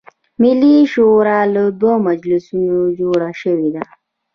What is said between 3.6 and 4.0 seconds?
ده.